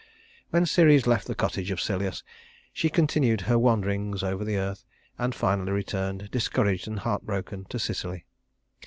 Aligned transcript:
When 0.49 0.65
Ceres 0.65 1.05
left 1.05 1.27
the 1.27 1.35
cottage 1.35 1.69
of 1.69 1.79
Celeus, 1.79 2.23
she 2.73 2.89
continued 2.89 3.41
her 3.41 3.59
wanderings 3.59 4.23
over 4.23 4.43
the 4.43 4.57
earth, 4.57 4.83
and 5.19 5.35
finally 5.35 5.71
returned, 5.71 6.31
discouraged 6.31 6.87
and 6.87 6.97
heartbroken, 6.97 7.65
to 7.65 7.77
Sicily. 7.77 8.25